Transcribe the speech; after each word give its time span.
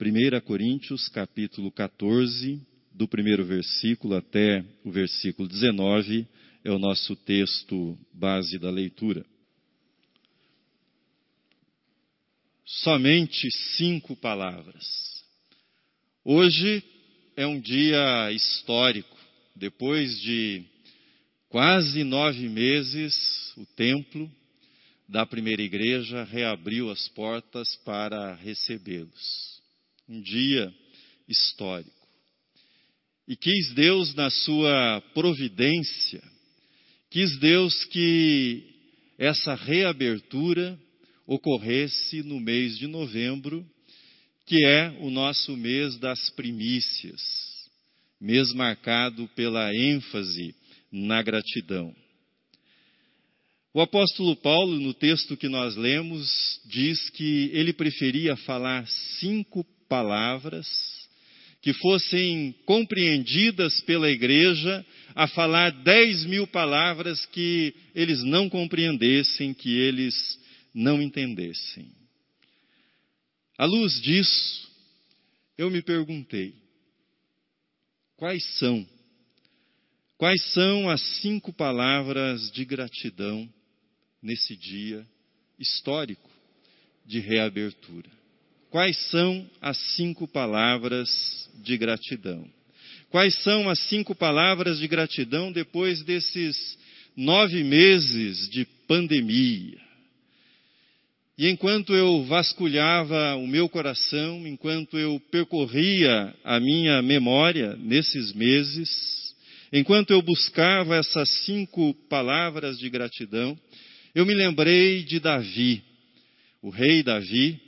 1 0.00 0.40
Coríntios, 0.42 1.08
capítulo 1.08 1.72
14, 1.72 2.64
do 2.94 3.08
primeiro 3.08 3.44
versículo 3.44 4.14
até 4.14 4.64
o 4.84 4.92
versículo 4.92 5.48
19, 5.48 6.24
é 6.62 6.70
o 6.70 6.78
nosso 6.78 7.16
texto 7.16 7.98
base 8.14 8.60
da 8.60 8.70
leitura. 8.70 9.26
Somente 12.64 13.50
cinco 13.76 14.14
palavras. 14.14 14.86
Hoje 16.24 16.80
é 17.36 17.44
um 17.44 17.58
dia 17.58 18.30
histórico. 18.30 19.18
Depois 19.56 20.20
de 20.20 20.62
quase 21.48 22.04
nove 22.04 22.48
meses, 22.48 23.52
o 23.56 23.66
templo 23.74 24.30
da 25.08 25.26
primeira 25.26 25.62
igreja 25.62 26.22
reabriu 26.22 26.88
as 26.88 27.08
portas 27.08 27.74
para 27.84 28.36
recebê-los. 28.36 29.57
Um 30.08 30.22
dia 30.22 30.72
histórico. 31.28 31.90
E 33.26 33.36
quis 33.36 33.74
Deus, 33.74 34.14
na 34.14 34.30
sua 34.30 35.02
providência, 35.12 36.22
quis 37.10 37.38
Deus 37.38 37.84
que 37.84 38.64
essa 39.18 39.54
reabertura 39.54 40.80
ocorresse 41.26 42.22
no 42.22 42.40
mês 42.40 42.78
de 42.78 42.86
novembro, 42.86 43.68
que 44.46 44.64
é 44.64 44.96
o 45.00 45.10
nosso 45.10 45.54
mês 45.58 45.98
das 45.98 46.30
primícias, 46.30 47.20
mês 48.18 48.54
marcado 48.54 49.28
pela 49.36 49.74
ênfase 49.74 50.54
na 50.90 51.20
gratidão. 51.20 51.94
O 53.74 53.82
apóstolo 53.82 54.34
Paulo, 54.36 54.80
no 54.80 54.94
texto 54.94 55.36
que 55.36 55.50
nós 55.50 55.76
lemos, 55.76 56.26
diz 56.64 57.10
que 57.10 57.50
ele 57.52 57.74
preferia 57.74 58.34
falar 58.38 58.86
cinco 59.20 59.62
palavras 59.88 60.66
que 61.60 61.72
fossem 61.72 62.54
compreendidas 62.64 63.80
pela 63.80 64.08
igreja 64.08 64.84
a 65.14 65.26
falar 65.26 65.70
dez 65.82 66.24
mil 66.24 66.46
palavras 66.46 67.26
que 67.26 67.74
eles 67.94 68.22
não 68.22 68.48
compreendessem, 68.48 69.52
que 69.52 69.76
eles 69.76 70.14
não 70.72 71.02
entendessem. 71.02 71.90
À 73.56 73.64
luz 73.64 74.00
disso, 74.00 74.70
eu 75.56 75.70
me 75.70 75.82
perguntei: 75.82 76.54
quais 78.16 78.44
são? 78.58 78.86
Quais 80.16 80.42
são 80.52 80.88
as 80.88 81.00
cinco 81.20 81.52
palavras 81.52 82.50
de 82.52 82.64
gratidão 82.64 83.48
nesse 84.22 84.56
dia 84.56 85.06
histórico 85.58 86.30
de 87.04 87.20
reabertura. 87.20 88.10
Quais 88.70 88.98
são 89.10 89.48
as 89.62 89.78
cinco 89.96 90.28
palavras 90.28 91.08
de 91.62 91.76
gratidão? 91.78 92.46
Quais 93.10 93.34
são 93.42 93.70
as 93.70 93.78
cinco 93.88 94.14
palavras 94.14 94.78
de 94.78 94.86
gratidão 94.86 95.50
depois 95.50 96.02
desses 96.02 96.78
nove 97.16 97.64
meses 97.64 98.46
de 98.50 98.66
pandemia? 98.86 99.78
E 101.38 101.48
enquanto 101.48 101.94
eu 101.94 102.24
vasculhava 102.24 103.36
o 103.36 103.46
meu 103.46 103.70
coração, 103.70 104.46
enquanto 104.46 104.98
eu 104.98 105.18
percorria 105.30 106.34
a 106.44 106.60
minha 106.60 107.00
memória 107.00 107.74
nesses 107.76 108.34
meses, 108.34 109.34
enquanto 109.72 110.10
eu 110.10 110.20
buscava 110.20 110.96
essas 110.96 111.30
cinco 111.44 111.94
palavras 112.10 112.78
de 112.78 112.90
gratidão, 112.90 113.58
eu 114.14 114.26
me 114.26 114.34
lembrei 114.34 115.04
de 115.04 115.20
Davi, 115.20 115.82
o 116.60 116.68
rei 116.68 117.02
Davi, 117.02 117.67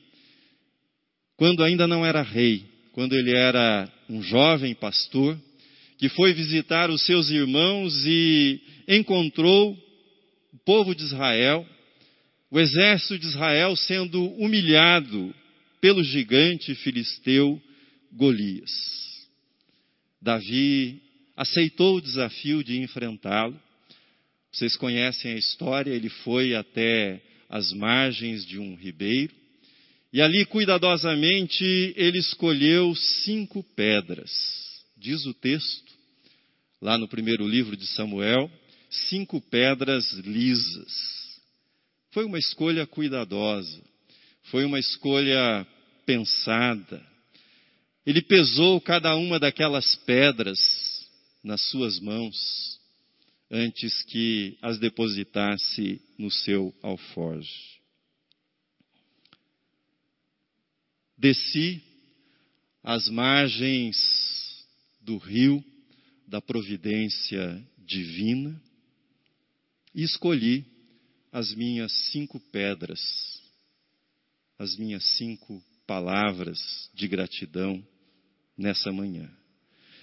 quando 1.41 1.65
ainda 1.65 1.87
não 1.87 2.05
era 2.05 2.21
rei, 2.21 2.67
quando 2.93 3.15
ele 3.15 3.35
era 3.35 3.91
um 4.11 4.23
jovem 4.23 4.75
pastor, 4.75 5.41
que 5.97 6.07
foi 6.11 6.35
visitar 6.35 6.91
os 6.91 7.07
seus 7.07 7.31
irmãos 7.31 8.05
e 8.05 8.61
encontrou 8.87 9.73
o 10.53 10.59
povo 10.67 10.95
de 10.95 11.03
Israel, 11.03 11.67
o 12.51 12.61
exército 12.61 13.19
de 13.19 13.27
Israel 13.27 13.75
sendo 13.75 14.23
humilhado 14.35 15.35
pelo 15.81 16.05
gigante 16.05 16.75
filisteu 16.75 17.59
Golias. 18.13 18.71
Davi 20.21 21.01
aceitou 21.35 21.97
o 21.97 22.03
desafio 22.03 22.63
de 22.63 22.83
enfrentá-lo 22.83 23.59
vocês 24.53 24.77
conhecem 24.77 25.33
a 25.33 25.39
história, 25.39 25.91
ele 25.91 26.11
foi 26.11 26.55
até 26.55 27.23
as 27.49 27.73
margens 27.73 28.45
de 28.45 28.59
um 28.59 28.75
ribeiro 28.75 29.40
e 30.13 30.21
ali 30.21 30.45
cuidadosamente 30.45 31.65
ele 31.97 32.19
escolheu 32.19 32.95
cinco 32.95 33.63
pedras. 33.77 34.31
Diz 34.97 35.25
o 35.25 35.33
texto, 35.33 35.93
lá 36.81 36.99
no 36.99 37.09
primeiro 37.09 37.47
livro 37.47 37.77
de 37.77 37.87
Samuel, 37.87 38.51
cinco 39.09 39.41
pedras 39.41 40.11
lisas. 40.13 40.93
Foi 42.11 42.25
uma 42.25 42.39
escolha 42.39 42.87
cuidadosa, 42.87 43.81
foi 44.45 44.65
uma 44.65 44.79
escolha 44.79 45.67
pensada. 46.05 47.01
Ele 48.05 48.21
pesou 48.21 48.81
cada 48.81 49.15
uma 49.15 49.39
daquelas 49.39 49.95
pedras 50.07 50.59
nas 51.43 51.61
suas 51.69 52.01
mãos 52.01 52.79
antes 53.51 54.03
que 54.05 54.57
as 54.61 54.79
depositasse 54.79 56.01
no 56.19 56.31
seu 56.31 56.75
alforje. 56.83 57.80
Desci 61.21 61.83
às 62.83 63.11
margens 63.11 64.65
do 65.03 65.19
rio 65.19 65.63
da 66.27 66.41
providência 66.41 67.63
divina 67.87 68.59
e 69.95 70.03
escolhi 70.03 70.65
as 71.31 71.55
minhas 71.55 71.93
cinco 72.11 72.41
pedras, 72.51 73.01
as 74.59 74.77
minhas 74.79 75.05
cinco 75.19 75.63
palavras 75.87 76.59
de 76.95 77.07
gratidão 77.07 77.87
nessa 78.57 78.91
manhã. 78.91 79.31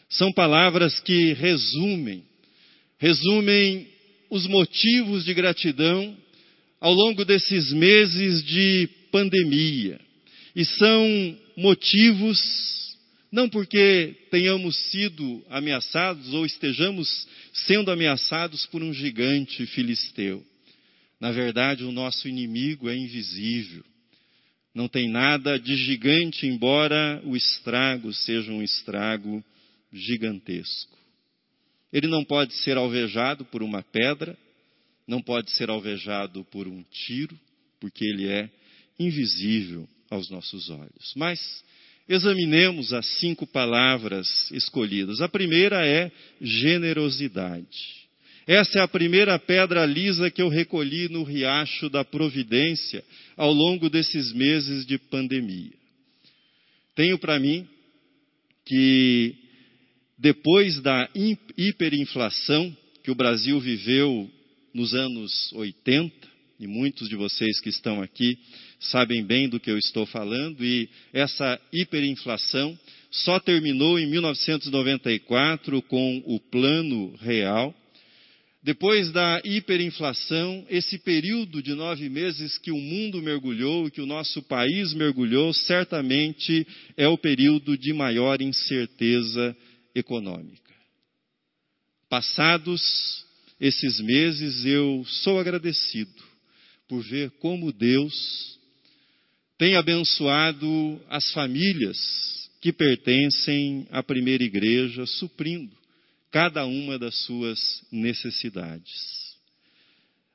São 0.08 0.32
palavras 0.32 1.00
que 1.00 1.34
resumem 1.34 2.24
resumem 3.00 3.88
os 4.30 4.46
motivos 4.46 5.26
de 5.26 5.34
gratidão 5.34 6.16
ao 6.80 6.94
longo 6.94 7.26
desses 7.26 7.72
meses 7.72 8.44
de 8.44 8.88
pandemia. 9.12 10.06
E 10.57 10.66
são 10.66 11.38
motivos, 11.56 12.97
não 13.31 13.47
porque 13.47 14.16
tenhamos 14.31 14.75
sido 14.90 15.45
ameaçados 15.51 16.34
ou 16.34 16.47
estejamos 16.47 17.28
sendo 17.53 17.91
ameaçados 17.91 18.66
por 18.66 18.81
um 18.81 18.91
gigante 18.91 19.68
filisteu. 19.68 20.44
Na 21.19 21.31
verdade, 21.31 21.84
o 21.84 21.91
nosso 21.91 22.28
inimigo 22.28 22.90
é 22.90 22.97
invisível. 22.97 23.84
Não 24.73 24.88
tem 24.88 25.07
nada 25.07 25.59
de 25.59 25.75
gigante, 25.75 26.47
embora 26.47 27.22
o 27.24 27.38
estrago 27.38 28.12
seja 28.12 28.51
um 28.51 28.63
estrago 28.63 29.45
gigantesco. 29.94 30.97
Ele 31.94 32.07
não 32.07 32.24
pode 32.24 32.56
ser 32.63 32.78
alvejado 32.78 33.45
por 33.45 33.62
uma 33.62 33.84
pedra, 33.84 34.35
não 35.07 35.22
pode 35.22 35.51
ser 35.51 35.69
alvejado 35.69 36.44
por 36.45 36.68
um 36.68 36.81
tiro, 36.81 37.39
porque 37.79 38.03
ele 38.03 38.28
é 38.28 38.50
invisível 38.97 39.88
aos 40.09 40.29
nossos 40.29 40.69
olhos. 40.69 41.13
Mas 41.16 41.40
examinemos 42.07 42.94
as 42.94 43.06
cinco 43.19 43.45
palavras 43.45 44.50
escolhidas. 44.51 45.22
A 45.22 45.28
primeira 45.28 45.85
é 45.85 46.12
generosidade. 46.41 48.07
Essa 48.45 48.79
é 48.79 48.81
a 48.81 48.88
primeira 48.88 49.38
pedra 49.38 49.85
lisa 49.85 50.31
que 50.31 50.41
eu 50.41 50.47
recolhi 50.47 51.09
no 51.09 51.23
riacho 51.23 51.90
da 51.90 52.06
providência 52.06 53.03
ao 53.35 53.51
longo 53.51 53.90
desses 53.90 54.31
meses 54.31 54.85
de 54.85 54.97
pandemia. 54.97 55.73
Tenho 56.95 57.19
para 57.19 57.38
mim 57.39 57.68
que 58.65 59.36
depois 60.18 60.81
da 60.81 61.10
hiperinflação 61.57 62.75
que 63.03 63.12
o 63.12 63.15
Brasil 63.15 63.60
viveu 63.60 64.30
nos 64.74 64.94
anos 64.94 65.51
80, 65.53 66.27
e 66.59 66.65
muitos 66.65 67.07
de 67.07 67.15
vocês 67.15 67.59
que 67.59 67.69
estão 67.69 68.01
aqui 68.01 68.38
sabem 68.80 69.24
bem 69.24 69.48
do 69.48 69.59
que 69.59 69.69
eu 69.69 69.77
estou 69.77 70.06
falando, 70.06 70.63
e 70.63 70.89
essa 71.13 71.59
hiperinflação 71.71 72.77
só 73.12 73.39
terminou 73.39 74.00
em 74.00 74.07
1994 74.07 75.81
com 75.83 76.24
o 76.25 76.39
Plano 76.39 77.15
Real. 77.18 77.74
Depois 78.63 79.12
da 79.12 79.39
hiperinflação, 79.45 80.65
esse 80.69 80.98
período 80.98 81.62
de 81.62 81.74
nove 81.74 82.09
meses 82.09 82.57
que 82.57 82.71
o 82.71 82.77
mundo 82.77 83.21
mergulhou, 83.21 83.89
que 83.89 84.01
o 84.01 84.06
nosso 84.06 84.42
país 84.44 84.94
mergulhou, 84.94 85.53
certamente 85.53 86.68
é 86.98 87.07
o 87.07 87.18
período 87.18 87.77
de 87.77 87.94
maior 87.94 88.42
incerteza 88.42 89.56
econômica. 89.95 90.74
Passados 92.10 93.25
esses 93.60 94.00
meses, 94.00 94.65
eu 94.65 95.06
sou 95.07 95.39
agradecido 95.39 96.26
por 96.88 97.04
ver 97.04 97.31
como 97.39 97.72
Deus 97.72 98.57
tem 99.57 99.75
abençoado 99.75 101.01
as 101.10 101.31
famílias 101.31 101.98
que 102.62 102.72
pertencem 102.72 103.88
à 103.92 104.04
primeira 104.04 104.44
igreja, 104.44 105.06
suprindo 105.06 105.75
cada 106.31 106.66
uma 106.66 107.00
das 107.00 107.16
suas 107.25 107.60
necessidades. 107.92 109.28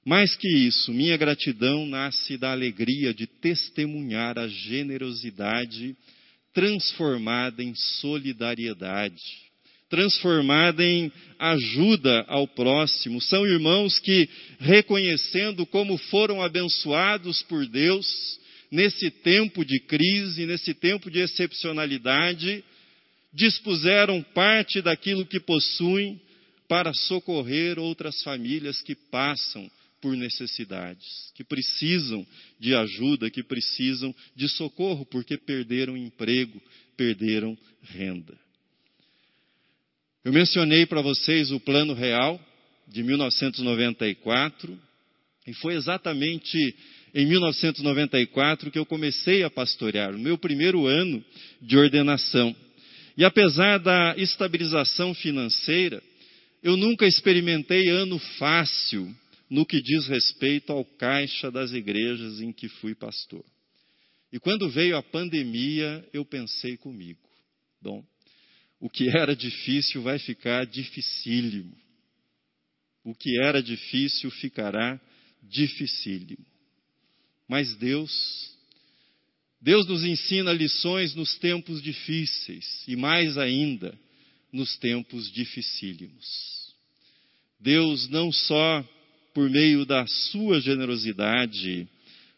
Mais 0.04 0.34
que 0.34 0.48
isso, 0.48 0.92
minha 0.92 1.16
gratidão 1.16 1.86
nasce 1.86 2.36
da 2.36 2.50
alegria 2.50 3.14
de 3.14 3.26
testemunhar 3.26 4.38
a 4.38 4.48
generosidade 4.48 5.96
transformada 6.52 7.62
em 7.62 7.74
solidariedade, 7.74 9.22
transformada 9.92 10.82
em 10.82 11.12
ajuda 11.38 12.24
ao 12.26 12.48
próximo. 12.48 13.20
São 13.20 13.46
irmãos 13.46 13.98
que, 13.98 14.26
reconhecendo 14.58 15.66
como 15.66 15.98
foram 15.98 16.40
abençoados 16.40 17.42
por 17.42 17.66
Deus 17.66 18.06
nesse 18.70 19.10
tempo 19.10 19.62
de 19.62 19.78
crise, 19.80 20.46
nesse 20.46 20.72
tempo 20.72 21.10
de 21.10 21.18
excepcionalidade, 21.18 22.64
dispuseram 23.34 24.22
parte 24.22 24.80
daquilo 24.80 25.26
que 25.26 25.38
possuem 25.38 26.18
para 26.66 26.94
socorrer 26.94 27.78
outras 27.78 28.22
famílias 28.22 28.80
que 28.80 28.94
passam 28.94 29.70
por 30.00 30.16
necessidades, 30.16 31.06
que 31.34 31.44
precisam 31.44 32.26
de 32.58 32.74
ajuda, 32.74 33.30
que 33.30 33.42
precisam 33.42 34.14
de 34.34 34.48
socorro, 34.48 35.04
porque 35.04 35.36
perderam 35.36 35.98
emprego, 35.98 36.62
perderam 36.96 37.58
renda. 37.82 38.41
Eu 40.24 40.32
mencionei 40.32 40.86
para 40.86 41.02
vocês 41.02 41.50
o 41.50 41.58
Plano 41.58 41.94
Real 41.94 42.40
de 42.86 43.02
1994, 43.02 44.78
e 45.48 45.52
foi 45.54 45.74
exatamente 45.74 46.56
em 47.12 47.26
1994 47.26 48.70
que 48.70 48.78
eu 48.78 48.86
comecei 48.86 49.42
a 49.42 49.50
pastorear, 49.50 50.14
o 50.14 50.18
meu 50.20 50.38
primeiro 50.38 50.86
ano 50.86 51.24
de 51.60 51.76
ordenação. 51.76 52.54
E 53.16 53.24
apesar 53.24 53.78
da 53.78 54.14
estabilização 54.16 55.12
financeira, 55.12 56.00
eu 56.62 56.76
nunca 56.76 57.04
experimentei 57.04 57.88
ano 57.88 58.16
fácil 58.38 59.12
no 59.50 59.66
que 59.66 59.82
diz 59.82 60.06
respeito 60.06 60.72
ao 60.72 60.84
caixa 60.84 61.50
das 61.50 61.72
igrejas 61.72 62.40
em 62.40 62.52
que 62.52 62.68
fui 62.68 62.94
pastor. 62.94 63.44
E 64.32 64.38
quando 64.38 64.70
veio 64.70 64.96
a 64.96 65.02
pandemia, 65.02 66.08
eu 66.12 66.24
pensei 66.24 66.76
comigo: 66.76 67.18
bom, 67.82 68.04
o 68.82 68.90
que 68.90 69.08
era 69.08 69.36
difícil 69.36 70.02
vai 70.02 70.18
ficar 70.18 70.66
dificílimo. 70.66 71.72
O 73.04 73.14
que 73.14 73.40
era 73.40 73.62
difícil 73.62 74.28
ficará 74.32 75.00
dificílimo. 75.40 76.44
Mas 77.48 77.76
Deus, 77.76 78.10
Deus 79.60 79.86
nos 79.86 80.02
ensina 80.02 80.52
lições 80.52 81.14
nos 81.14 81.38
tempos 81.38 81.80
difíceis 81.80 82.82
e 82.88 82.96
mais 82.96 83.38
ainda 83.38 83.96
nos 84.52 84.76
tempos 84.78 85.30
dificílimos. 85.30 86.74
Deus 87.60 88.08
não 88.08 88.32
só 88.32 88.84
por 89.32 89.48
meio 89.48 89.86
da 89.86 90.04
sua 90.08 90.60
generosidade, 90.60 91.86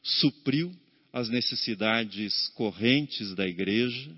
supriu 0.02 0.76
as 1.10 1.30
necessidades 1.30 2.48
correntes 2.48 3.34
da 3.34 3.48
igreja, 3.48 4.14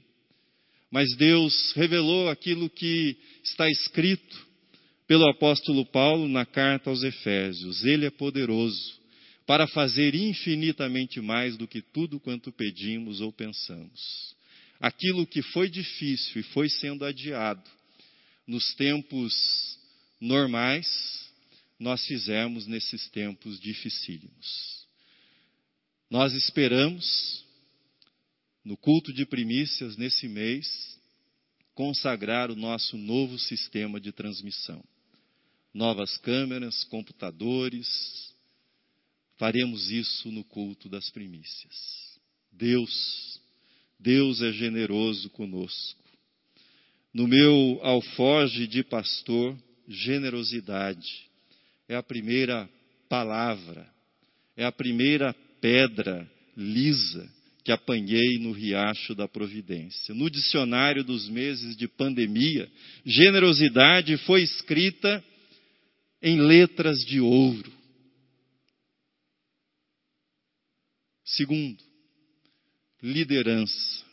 mas 0.90 1.14
Deus 1.16 1.72
revelou 1.72 2.28
aquilo 2.28 2.70
que 2.70 3.16
está 3.42 3.68
escrito 3.70 4.46
pelo 5.06 5.28
apóstolo 5.28 5.84
Paulo 5.86 6.28
na 6.28 6.44
carta 6.44 6.90
aos 6.90 7.02
Efésios: 7.02 7.84
Ele 7.84 8.06
é 8.06 8.10
poderoso 8.10 9.00
para 9.46 9.66
fazer 9.68 10.14
infinitamente 10.14 11.20
mais 11.20 11.56
do 11.56 11.68
que 11.68 11.80
tudo 11.80 12.18
quanto 12.18 12.50
pedimos 12.50 13.20
ou 13.20 13.32
pensamos. 13.32 14.34
Aquilo 14.80 15.26
que 15.26 15.40
foi 15.40 15.70
difícil 15.70 16.40
e 16.40 16.44
foi 16.44 16.68
sendo 16.68 17.04
adiado 17.04 17.62
nos 18.46 18.74
tempos 18.74 19.32
normais, 20.20 20.86
nós 21.78 22.04
fizemos 22.06 22.66
nesses 22.66 23.08
tempos 23.10 23.60
dificílimos. 23.60 24.86
Nós 26.10 26.32
esperamos, 26.34 27.44
no 28.66 28.76
culto 28.76 29.12
de 29.12 29.24
primícias 29.24 29.96
nesse 29.96 30.26
mês, 30.26 30.98
consagrar 31.72 32.50
o 32.50 32.56
nosso 32.56 32.96
novo 32.96 33.38
sistema 33.38 34.00
de 34.00 34.10
transmissão. 34.10 34.82
Novas 35.72 36.18
câmeras, 36.18 36.82
computadores, 36.82 37.86
faremos 39.36 39.88
isso 39.92 40.32
no 40.32 40.42
culto 40.42 40.88
das 40.88 41.08
primícias. 41.10 42.18
Deus, 42.50 43.40
Deus 44.00 44.42
é 44.42 44.50
generoso 44.50 45.30
conosco. 45.30 46.02
No 47.14 47.28
meu 47.28 47.78
alfoge 47.84 48.66
de 48.66 48.82
pastor, 48.82 49.56
generosidade 49.86 51.30
é 51.88 51.94
a 51.94 52.02
primeira 52.02 52.68
palavra, 53.08 53.88
é 54.56 54.64
a 54.64 54.72
primeira 54.72 55.32
pedra 55.60 56.28
lisa 56.56 57.35
que 57.66 57.72
apanhei 57.72 58.38
no 58.38 58.52
riacho 58.52 59.12
da 59.12 59.26
providência. 59.26 60.14
No 60.14 60.30
dicionário 60.30 61.02
dos 61.02 61.28
meses 61.28 61.76
de 61.76 61.88
pandemia, 61.88 62.70
generosidade 63.04 64.16
foi 64.18 64.42
escrita 64.42 65.22
em 66.22 66.40
letras 66.40 67.04
de 67.04 67.18
ouro. 67.18 67.72
Segundo, 71.24 71.82
liderança. 73.02 74.04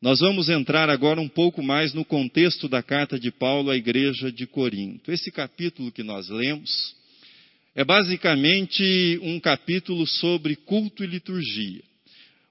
Nós 0.00 0.20
vamos 0.20 0.48
entrar 0.48 0.88
agora 0.88 1.20
um 1.20 1.28
pouco 1.28 1.62
mais 1.62 1.92
no 1.92 2.06
contexto 2.06 2.70
da 2.70 2.82
carta 2.82 3.20
de 3.20 3.30
Paulo 3.30 3.68
à 3.68 3.76
igreja 3.76 4.32
de 4.32 4.46
Corinto. 4.46 5.12
Esse 5.12 5.30
capítulo 5.30 5.92
que 5.92 6.02
nós 6.02 6.30
lemos 6.30 6.96
é 7.74 7.84
basicamente 7.84 9.20
um 9.20 9.38
capítulo 9.38 10.06
sobre 10.06 10.56
culto 10.56 11.04
e 11.04 11.06
liturgia. 11.06 11.84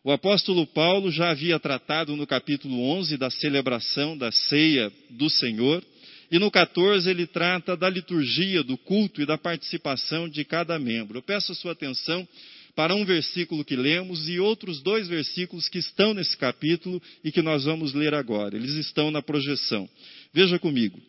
O 0.05 0.11
apóstolo 0.11 0.67
Paulo 0.67 1.09
já 1.09 1.31
havia 1.31 1.59
tratado 1.59 2.15
no 2.15 2.27
capítulo 2.27 2.79
11 2.91 3.17
da 3.17 3.31
celebração 3.31 4.15
da 4.15 4.31
ceia 4.31 4.91
do 5.09 5.27
Senhor, 5.31 5.83
e 6.29 6.37
no 6.37 6.51
14 6.51 7.09
ele 7.09 7.25
trata 7.25 7.75
da 7.75 7.89
liturgia, 7.89 8.61
do 8.61 8.77
culto 8.77 9.19
e 9.19 9.25
da 9.25 9.35
participação 9.35 10.29
de 10.29 10.45
cada 10.45 10.77
membro. 10.77 11.17
Eu 11.17 11.23
peço 11.23 11.51
a 11.51 11.55
sua 11.55 11.71
atenção 11.71 12.27
para 12.75 12.93
um 12.93 13.03
versículo 13.03 13.65
que 13.65 13.75
lemos 13.75 14.29
e 14.29 14.39
outros 14.39 14.79
dois 14.79 15.07
versículos 15.07 15.67
que 15.67 15.79
estão 15.79 16.13
nesse 16.13 16.37
capítulo 16.37 17.01
e 17.23 17.31
que 17.31 17.41
nós 17.41 17.63
vamos 17.63 17.95
ler 17.95 18.13
agora. 18.13 18.55
Eles 18.55 18.75
estão 18.75 19.09
na 19.09 19.23
projeção. 19.23 19.89
Veja 20.31 20.59
comigo. 20.59 21.01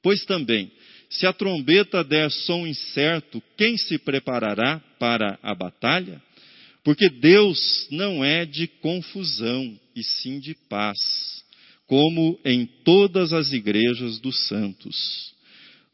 Pois 0.00 0.24
também, 0.24 0.70
se 1.10 1.26
a 1.26 1.32
trombeta 1.32 2.04
der 2.04 2.30
som 2.30 2.68
incerto, 2.68 3.42
quem 3.56 3.76
se 3.76 3.98
preparará 3.98 4.80
para 4.96 5.40
a 5.42 5.56
batalha? 5.56 6.22
Porque 6.84 7.08
Deus 7.08 7.86
não 7.90 8.24
é 8.24 8.44
de 8.44 8.66
confusão, 8.66 9.78
e 9.94 10.02
sim 10.02 10.40
de 10.40 10.54
paz, 10.68 10.98
como 11.86 12.38
em 12.44 12.66
todas 12.84 13.32
as 13.32 13.52
igrejas 13.52 14.18
dos 14.18 14.46
santos. 14.48 15.32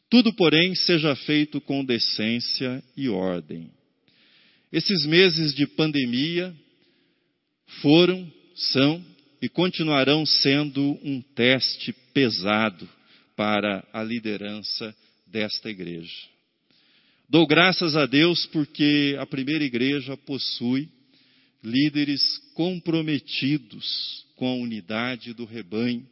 Tudo, 0.09 0.33
porém, 0.33 0.73
seja 0.73 1.15
feito 1.15 1.61
com 1.61 1.85
decência 1.85 2.83
e 2.97 3.07
ordem. 3.07 3.69
Esses 4.71 5.05
meses 5.05 5.53
de 5.53 5.67
pandemia 5.67 6.55
foram, 7.81 8.31
são 8.55 9.03
e 9.41 9.47
continuarão 9.47 10.25
sendo 10.25 10.99
um 11.03 11.21
teste 11.21 11.93
pesado 12.13 12.89
para 13.35 13.87
a 13.93 14.03
liderança 14.03 14.95
desta 15.27 15.69
igreja. 15.69 16.38
Dou 17.29 17.45
graças 17.45 17.95
a 17.95 18.07
Deus 18.07 18.47
porque 18.47 19.15
a 19.19 19.25
primeira 19.25 19.63
igreja 19.63 20.17
possui 20.17 20.89
líderes 21.63 22.23
comprometidos 22.55 24.25
com 24.35 24.47
a 24.47 24.55
unidade 24.55 25.31
do 25.35 25.45
rebanho, 25.45 26.03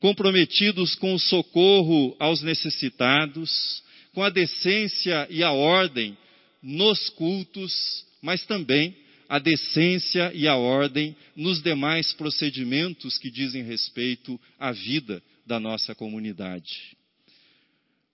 comprometidos 0.00 0.96
com 0.96 1.14
o 1.14 1.18
socorro 1.18 2.16
aos 2.18 2.42
necessitados, 2.42 3.84
com 4.12 4.20
a 4.20 4.30
decência 4.30 5.28
e 5.30 5.44
a 5.44 5.52
ordem 5.52 6.18
nos 6.60 7.08
cultos, 7.10 8.04
mas 8.20 8.44
também 8.44 8.96
a 9.28 9.38
decência 9.38 10.32
e 10.34 10.48
a 10.48 10.56
ordem 10.56 11.14
nos 11.36 11.62
demais 11.62 12.12
procedimentos 12.14 13.16
que 13.16 13.30
dizem 13.30 13.62
respeito 13.62 14.40
à 14.58 14.72
vida 14.72 15.22
da 15.46 15.60
nossa 15.60 15.94
comunidade. 15.94 16.96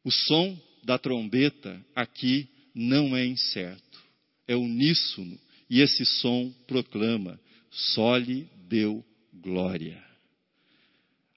O 0.04 0.10
som 0.10 0.54
da 0.84 0.98
trombeta 0.98 1.80
aqui 1.94 2.48
não 2.74 3.16
é 3.16 3.24
incerto, 3.24 3.98
é 4.46 4.56
uníssono, 4.56 5.38
e 5.68 5.80
esse 5.80 6.04
som 6.04 6.52
proclama: 6.66 7.38
Sole 7.70 8.48
deu 8.68 9.04
glória. 9.32 10.02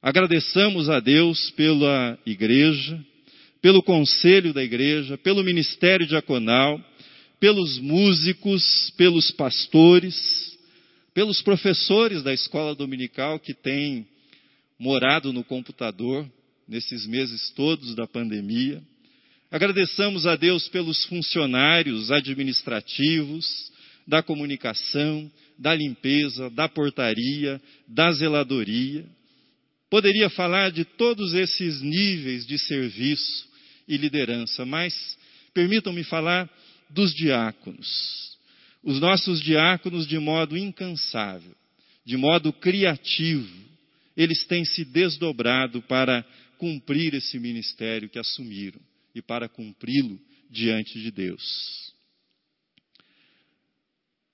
Agradeçamos 0.01 0.89
a 0.89 0.99
Deus 0.99 1.51
pela 1.51 2.17
igreja, 2.25 3.03
pelo 3.61 3.81
conselho 3.81 4.53
da 4.53 4.63
igreja, 4.63 5.17
pelo 5.17 5.43
ministério 5.43 6.05
diaconal 6.05 6.79
pelos 7.39 7.79
músicos, 7.79 8.91
pelos 8.97 9.31
pastores, 9.31 10.57
pelos 11.13 11.41
professores 11.41 12.23
da 12.23 12.33
escola 12.33 12.75
dominical 12.75 13.39
que 13.39 13.53
têm 13.53 14.07
morado 14.79 15.31
no 15.31 15.43
computador 15.43 16.29
nesses 16.67 17.05
meses 17.05 17.49
todos 17.51 17.95
da 17.95 18.07
pandemia. 18.07 18.81
Agradeçamos 19.49 20.27
a 20.27 20.35
Deus 20.35 20.67
pelos 20.67 21.05
funcionários 21.05 22.11
administrativos, 22.11 23.71
da 24.05 24.21
comunicação, 24.21 25.31
da 25.57 25.73
limpeza, 25.73 26.49
da 26.49 26.67
portaria, 26.67 27.61
da 27.87 28.11
zeladoria. 28.11 29.05
Poderia 29.89 30.29
falar 30.29 30.69
de 30.71 30.83
todos 30.83 31.33
esses 31.33 31.81
níveis 31.81 32.45
de 32.45 32.57
serviço 32.59 33.47
e 33.87 33.95
liderança, 33.95 34.65
mas 34.65 35.17
permitam-me 35.53 36.03
falar 36.03 36.49
dos 36.89 37.13
diáconos. 37.13 38.37
Os 38.83 38.99
nossos 38.99 39.41
diáconos, 39.41 40.05
de 40.05 40.19
modo 40.19 40.57
incansável, 40.57 41.55
de 42.05 42.17
modo 42.17 42.51
criativo, 42.51 43.65
eles 44.15 44.45
têm 44.45 44.65
se 44.65 44.83
desdobrado 44.83 45.81
para 45.83 46.25
cumprir 46.57 47.13
esse 47.13 47.39
ministério 47.39 48.09
que 48.09 48.19
assumiram 48.19 48.79
e 49.17 49.21
para 49.21 49.49
cumpri-lo 49.49 50.19
diante 50.49 50.99
de 51.01 51.11
Deus. 51.11 51.93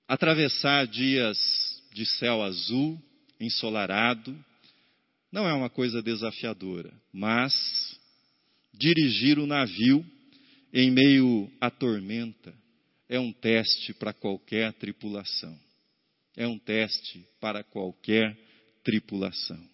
Atravessar 0.08 0.86
dias 0.88 1.38
de 1.94 2.06
céu 2.06 2.44
azul, 2.44 3.02
ensolarado, 3.40 4.38
não 5.32 5.48
é 5.48 5.54
uma 5.54 5.70
coisa 5.70 6.02
desafiadora, 6.02 6.94
mas 7.12 7.54
dirigir 8.74 9.40
o 9.40 9.48
navio 9.48 10.06
em 10.72 10.92
meio 10.92 11.52
à 11.62 11.70
tormenta 11.70 12.54
é 13.08 13.20
um 13.20 13.32
teste 13.32 13.94
para 13.94 14.14
qualquer 14.14 14.74
tripulação. 14.74 15.58
É 16.36 16.48
um 16.48 16.58
teste 16.58 17.26
para 17.40 17.64
qualquer 17.64 18.36
tripulação. 18.84 19.73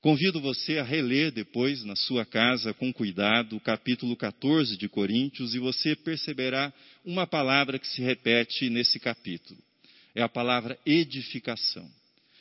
Convido 0.00 0.40
você 0.40 0.78
a 0.78 0.82
reler 0.82 1.30
depois 1.30 1.84
na 1.84 1.94
sua 1.94 2.24
casa 2.24 2.72
com 2.72 2.90
cuidado 2.90 3.56
o 3.56 3.60
capítulo 3.60 4.16
14 4.16 4.78
de 4.78 4.88
Coríntios 4.88 5.54
e 5.54 5.58
você 5.58 5.94
perceberá 5.94 6.72
uma 7.04 7.26
palavra 7.26 7.78
que 7.78 7.86
se 7.86 8.00
repete 8.00 8.70
nesse 8.70 8.98
capítulo. 8.98 9.60
É 10.14 10.22
a 10.22 10.28
palavra 10.28 10.78
edificação. 10.86 11.86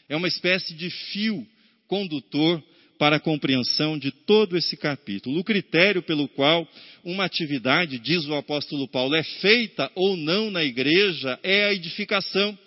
É 0.07 0.15
uma 0.15 0.29
espécie 0.29 0.73
de 0.73 0.89
fio 0.89 1.45
condutor 1.85 2.63
para 2.97 3.17
a 3.17 3.19
compreensão 3.19 3.99
de 3.99 4.09
todo 4.09 4.55
esse 4.55 4.77
capítulo. 4.77 5.37
O 5.37 5.43
critério 5.43 6.01
pelo 6.01 6.29
qual 6.29 6.65
uma 7.03 7.25
atividade, 7.25 7.99
diz 7.99 8.25
o 8.25 8.35
apóstolo 8.35 8.87
Paulo, 8.87 9.15
é 9.15 9.23
feita 9.23 9.91
ou 9.95 10.15
não 10.15 10.49
na 10.49 10.63
igreja 10.63 11.37
é 11.43 11.65
a 11.65 11.73
edificação. 11.73 12.57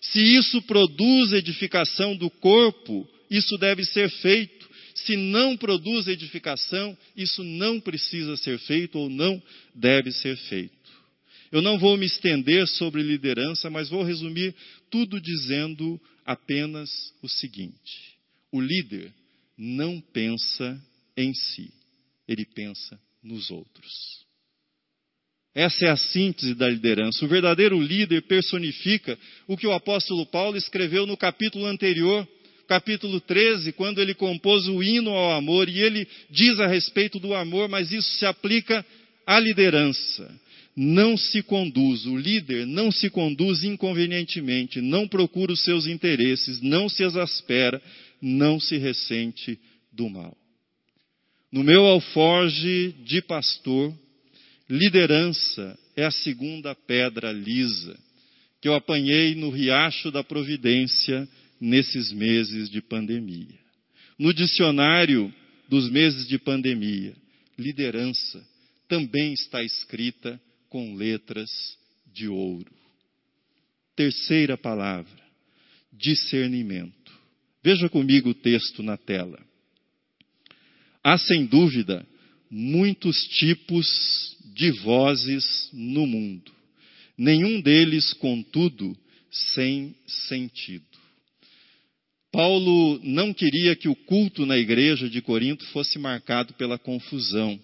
Se 0.00 0.20
isso 0.20 0.60
produz 0.62 1.32
edificação 1.32 2.16
do 2.16 2.28
corpo, 2.28 3.08
isso 3.30 3.56
deve 3.56 3.84
ser 3.84 4.10
feito. 4.10 4.68
Se 4.94 5.16
não 5.16 5.56
produz 5.56 6.08
edificação, 6.08 6.96
isso 7.16 7.44
não 7.44 7.80
precisa 7.80 8.36
ser 8.36 8.58
feito 8.58 8.98
ou 8.98 9.08
não 9.08 9.40
deve 9.74 10.10
ser 10.10 10.36
feito. 10.36 10.74
Eu 11.52 11.62
não 11.62 11.78
vou 11.78 11.96
me 11.96 12.06
estender 12.06 12.66
sobre 12.66 13.02
liderança, 13.02 13.70
mas 13.70 13.88
vou 13.88 14.02
resumir 14.02 14.54
tudo 14.90 15.20
dizendo 15.20 16.00
apenas 16.24 16.90
o 17.22 17.28
seguinte: 17.28 18.16
o 18.52 18.60
líder 18.60 19.12
não 19.56 20.00
pensa 20.00 20.80
em 21.16 21.32
si, 21.34 21.72
ele 22.26 22.44
pensa 22.44 23.00
nos 23.22 23.50
outros. 23.50 24.20
Essa 25.52 25.86
é 25.86 25.90
a 25.90 25.96
síntese 25.96 26.54
da 26.54 26.68
liderança. 26.68 27.24
O 27.24 27.28
verdadeiro 27.28 27.80
líder 27.80 28.22
personifica 28.22 29.18
o 29.48 29.56
que 29.56 29.66
o 29.66 29.72
apóstolo 29.72 30.24
Paulo 30.26 30.56
escreveu 30.56 31.06
no 31.06 31.16
capítulo 31.16 31.66
anterior 31.66 32.26
capítulo 32.70 33.20
13, 33.20 33.72
quando 33.72 34.00
ele 34.00 34.14
compôs 34.14 34.68
o 34.68 34.80
hino 34.80 35.10
ao 35.10 35.32
amor, 35.32 35.68
e 35.68 35.80
ele 35.80 36.06
diz 36.30 36.60
a 36.60 36.68
respeito 36.68 37.18
do 37.18 37.34
amor, 37.34 37.68
mas 37.68 37.90
isso 37.90 38.08
se 38.12 38.24
aplica 38.24 38.86
à 39.26 39.40
liderança. 39.40 40.32
Não 40.76 41.16
se 41.16 41.42
conduz, 41.42 42.06
o 42.06 42.16
líder 42.16 42.64
não 42.68 42.92
se 42.92 43.10
conduz 43.10 43.64
inconvenientemente, 43.64 44.80
não 44.80 45.08
procura 45.08 45.50
os 45.52 45.64
seus 45.64 45.88
interesses, 45.88 46.62
não 46.62 46.88
se 46.88 47.02
exaspera, 47.02 47.82
não 48.22 48.60
se 48.60 48.76
ressente 48.76 49.58
do 49.92 50.08
mal. 50.08 50.36
No 51.50 51.64
meu 51.64 51.84
alforge 51.86 52.94
de 53.04 53.20
pastor, 53.20 53.92
liderança 54.68 55.76
é 55.96 56.04
a 56.04 56.10
segunda 56.12 56.72
pedra 56.72 57.32
lisa 57.32 57.98
que 58.60 58.68
eu 58.68 58.74
apanhei 58.74 59.34
no 59.34 59.50
riacho 59.50 60.12
da 60.12 60.22
providência 60.22 61.26
nesses 61.60 62.10
meses 62.12 62.70
de 62.70 62.80
pandemia. 62.80 63.58
No 64.18 64.32
dicionário 64.32 65.32
dos 65.68 65.90
meses 65.90 66.26
de 66.26 66.38
pandemia, 66.38 67.14
liderança 67.58 68.44
também 68.88 69.32
está 69.32 69.62
escrita 69.62 70.40
com 70.68 70.94
letras 70.94 71.50
de 72.12 72.28
ouro. 72.28 72.72
Terceira 73.94 74.56
palavra, 74.56 75.22
discernimento. 75.92 77.12
Veja 77.62 77.88
comigo 77.88 78.30
o 78.30 78.34
texto 78.34 78.82
na 78.82 78.96
tela. 78.96 79.38
Há 81.04 81.18
sem 81.18 81.46
dúvida 81.46 82.06
muitos 82.50 83.16
tipos 83.28 84.36
de 84.54 84.70
vozes 84.72 85.70
no 85.72 86.06
mundo, 86.06 86.52
nenhum 87.16 87.60
deles, 87.60 88.12
contudo, 88.14 88.96
sem 89.30 89.94
sentido. 90.06 90.89
Paulo 92.32 93.00
não 93.02 93.34
queria 93.34 93.74
que 93.74 93.88
o 93.88 93.94
culto 93.94 94.46
na 94.46 94.56
igreja 94.56 95.08
de 95.08 95.20
Corinto 95.20 95.64
fosse 95.66 95.98
marcado 95.98 96.54
pela 96.54 96.78
confusão. 96.78 97.58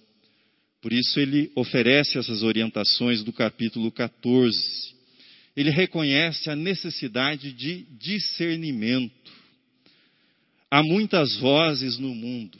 Por 0.82 0.92
isso 0.92 1.18
ele 1.20 1.50
oferece 1.54 2.18
essas 2.18 2.42
orientações 2.42 3.22
do 3.22 3.32
capítulo 3.32 3.90
14. 3.92 4.94
Ele 5.56 5.70
reconhece 5.70 6.50
a 6.50 6.56
necessidade 6.56 7.52
de 7.52 7.86
discernimento. 7.98 9.32
Há 10.70 10.82
muitas 10.82 11.36
vozes 11.36 11.98
no 11.98 12.14
mundo 12.14 12.58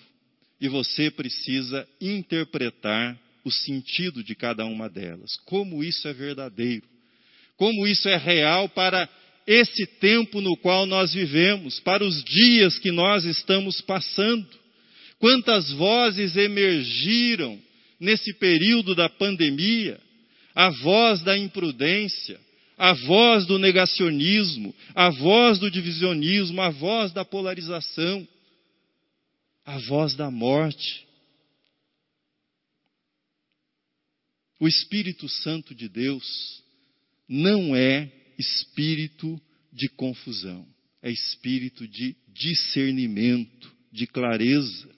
e 0.61 0.69
você 0.69 1.11
precisa 1.11 1.87
interpretar 2.01 3.19
o 3.45 3.51
sentido 3.51 4.25
de 4.25 4.35
cada 4.35 4.65
uma 4.65 4.89
delas. 4.89 5.37
Como 5.45 5.85
isso 5.85 6.09
é 6.09 6.13
verdadeiro. 6.13 6.85
Como 7.57 7.87
isso 7.87 8.09
é 8.09 8.17
real 8.17 8.69
para 8.69 9.09
esse 9.47 9.87
tempo 9.87 10.41
no 10.41 10.57
qual 10.57 10.87
nós 10.87 11.15
vivemos, 11.15 11.79
para 11.81 12.05
os 12.05 12.25
dias 12.25 12.79
que 12.79 12.91
nós 12.91 13.25
estamos 13.25 13.81
passando. 13.81 14.47
Quantas 15.19 15.71
vozes 15.71 16.37
emergiram 16.37 17.59
nesse 18.01 18.35
período 18.35 18.95
da 18.95 19.09
pandemia? 19.09 20.01
A 20.55 20.71
voz 20.71 21.23
da 21.23 21.39
imprudência, 21.39 22.41
a 22.77 22.93
voz 22.93 23.47
do 23.47 23.59
negacionismo, 23.59 24.75
a 24.95 25.11
voz 25.11 25.59
do 25.59 25.71
divisionismo, 25.71 26.61
a 26.61 26.71
voz 26.71 27.13
da 27.13 27.25
polarização, 27.25 28.27
a 29.65 29.79
voz 29.79 30.15
da 30.15 30.31
morte. 30.31 31.07
O 34.59 34.67
Espírito 34.67 35.29
Santo 35.29 35.75
de 35.75 35.89
Deus 35.89 36.63
não 37.29 37.77
é 37.77 38.11
espírito 38.39 39.41
de 39.73 39.89
confusão, 39.89 40.67
é 41.03 41.11
espírito 41.11 41.87
de 41.87 42.17
discernimento, 42.29 43.73
de 43.93 44.07
clareza. 44.07 44.89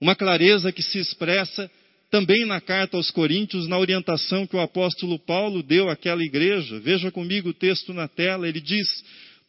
Uma 0.00 0.14
clareza 0.14 0.72
que 0.72 0.82
se 0.82 0.98
expressa 0.98 1.70
também 2.10 2.44
na 2.44 2.60
carta 2.60 2.96
aos 2.96 3.10
Coríntios, 3.10 3.66
na 3.66 3.78
orientação 3.78 4.46
que 4.46 4.54
o 4.54 4.60
apóstolo 4.60 5.18
Paulo 5.18 5.62
deu 5.62 5.88
àquela 5.88 6.22
igreja. 6.22 6.78
Veja 6.78 7.10
comigo 7.10 7.48
o 7.48 7.54
texto 7.54 7.94
na 7.94 8.06
tela, 8.06 8.48
ele 8.48 8.60
diz: 8.60 8.86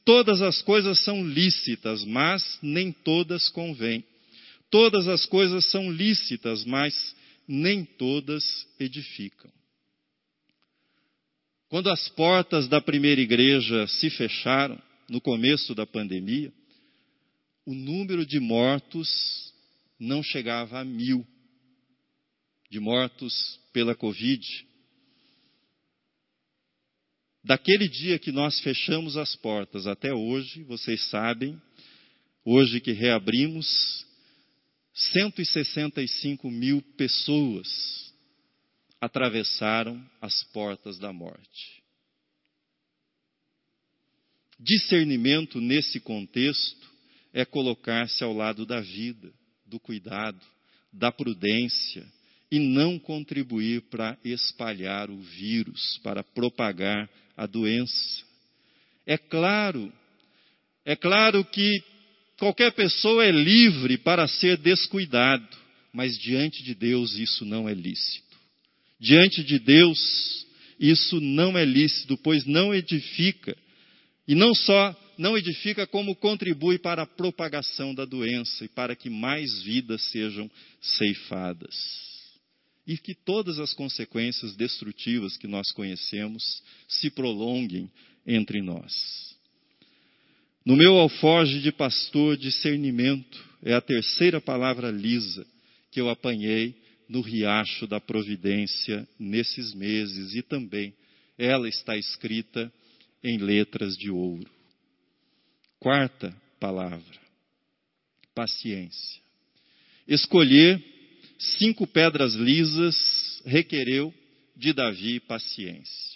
Todas 0.05 0.41
as 0.41 0.61
coisas 0.61 0.99
são 1.03 1.27
lícitas, 1.27 2.05
mas 2.05 2.59
nem 2.61 2.91
todas 2.91 3.49
convêm. 3.49 4.03
Todas 4.69 5.07
as 5.07 5.25
coisas 5.25 5.69
são 5.69 5.91
lícitas, 5.91 6.65
mas 6.65 7.15
nem 7.47 7.85
todas 7.85 8.43
edificam. 8.79 9.51
Quando 11.73 11.89
as 11.89 12.07
portas 12.07 12.67
da 12.67 12.79
primeira 12.79 13.19
igreja 13.19 13.87
se 13.87 14.07
fecharam, 14.11 14.79
no 15.09 15.19
começo 15.19 15.73
da 15.73 15.87
pandemia, 15.87 16.53
o 17.65 17.73
número 17.73 18.27
de 18.27 18.39
mortos 18.39 19.51
não 19.99 20.21
chegava 20.21 20.79
a 20.79 20.85
mil, 20.85 21.25
de 22.69 22.79
mortos 22.79 23.59
pela 23.73 23.95
Covid. 23.95 24.45
Daquele 27.43 27.87
dia 27.87 28.19
que 28.19 28.31
nós 28.31 28.59
fechamos 28.59 29.17
as 29.17 29.35
portas 29.35 29.87
até 29.87 30.13
hoje, 30.13 30.61
vocês 30.65 31.09
sabem, 31.09 31.59
hoje 32.45 32.79
que 32.81 32.91
reabrimos, 32.91 34.05
165 34.93 36.51
mil 36.51 36.83
pessoas 36.95 38.02
atravessaram 39.03 40.01
as 40.22 40.43
portas 40.53 40.98
da 40.98 41.12
morte. 41.12 41.83
Discernimento 44.57 45.60
nesse 45.60 46.00
contexto 46.00 46.89
é 47.33 47.43
colocar-se 47.43 48.24
ao 48.24 48.31
lado 48.31 48.65
da 48.65 48.79
vida, 48.79 49.29
do 49.65 49.77
cuidado, 49.77 50.39
da 50.93 51.12
prudência 51.12 52.05
e 52.50 52.60
não 52.60 52.98
contribuir 52.98 53.81
para 53.89 54.17
espalhar 54.24 55.10
o 55.10 55.19
vírus, 55.19 56.00
para 56.01 56.24
propagar 56.24 57.10
a 57.36 57.45
doença. 57.45 58.24
É 59.05 59.17
claro, 59.17 59.91
é 60.86 60.95
claro 60.95 61.43
que 61.43 61.83
qualquer 62.39 62.72
pessoa 62.72 63.25
é 63.25 63.31
livre 63.31 63.98
para 63.98 64.29
ser 64.29 64.55
descuidado, 64.55 65.57
mas 65.91 66.17
diante 66.17 66.63
de 66.63 66.74
Deus 66.74 67.17
isso 67.17 67.43
não 67.43 67.67
é 67.67 67.74
lícito. 67.74 68.22
Diante 69.03 69.43
de 69.43 69.60
Deus 69.60 70.00
isso 70.79 71.19
não 71.19 71.57
é 71.57 71.65
lícito, 71.65 72.17
pois 72.17 72.45
não 72.45 72.74
edifica. 72.74 73.53
E 74.25 74.33
não 74.33 74.55
só 74.55 74.98
não 75.17 75.38
edifica, 75.38 75.86
como 75.86 76.15
contribui 76.15 76.79
para 76.79 77.03
a 77.03 77.05
propagação 77.05 77.93
da 77.93 78.05
doença 78.05 78.63
e 78.63 78.69
para 78.69 78.95
que 78.95 79.10
mais 79.10 79.62
vidas 79.62 80.01
sejam 80.10 80.50
ceifadas. 80.81 81.75
E 82.88 82.98
que 82.98 83.13
todas 83.13 83.60
as 83.60 83.74
consequências 83.74 84.55
destrutivas 84.55 85.36
que 85.36 85.48
nós 85.48 85.69
conhecemos 85.74 86.63
se 86.88 87.10
prolonguem 87.10 87.91
entre 88.25 88.62
nós. 88.62 89.36
No 90.65 90.77
meu 90.77 90.95
alforge 90.95 91.60
de 91.60 91.74
pastor, 91.74 92.38
discernimento 92.38 93.43
é 93.62 93.74
a 93.74 93.81
terceira 93.81 94.39
palavra 94.39 94.89
lisa 94.89 95.45
que 95.91 96.00
eu 96.00 96.10
apanhei 96.10 96.82
no 97.07 97.22
riacho 97.22 97.88
da 97.88 98.00
providência 98.00 99.07
nesses 99.19 99.74
meses 99.74 100.33
e 100.36 100.41
também 100.41 100.93
ela 101.38 101.67
está 101.67 101.98
escrita 101.98 102.72
em 103.24 103.38
letras 103.38 103.98
de 103.98 104.10
ouro. 104.10 104.50
Quarta 105.79 106.36
palavra: 106.60 107.19
paciência. 108.33 109.22
Escolher 110.07 110.83
cinco 111.38 111.86
pedras 111.88 112.33
lisas 112.36 113.41
requereu 113.45 114.13
de 114.55 114.74
Davi 114.74 115.19
paciência. 115.19 116.13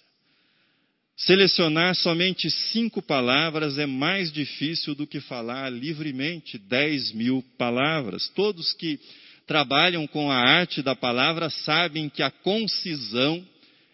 Selecionar 1.15 1.96
somente 1.96 2.50
cinco 2.51 3.01
palavras 3.01 3.79
é 3.79 3.88
mais 3.88 4.32
difícil 4.32 4.94
do 4.94 5.08
que 5.08 5.20
falar 5.20 5.70
livremente 5.72 6.60
dez 6.60 7.12
mil 7.12 7.44
palavras. 7.58 8.29
Todos 8.29 8.72
que 8.74 9.00
trabalham 9.48 10.06
com 10.06 10.30
a 10.30 10.38
arte 10.38 10.84
da 10.84 10.94
palavra 10.94 11.50
sabem 11.50 12.10
que 12.10 12.22
a 12.22 12.30
concisão 12.30 13.44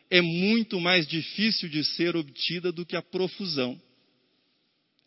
é 0.09 0.19
muito 0.19 0.81
mais 0.81 1.07
difícil 1.07 1.69
de 1.69 1.83
ser 1.83 2.15
obtida 2.15 2.71
do 2.71 2.85
que 2.85 2.95
a 2.95 3.01
profusão. 3.01 3.79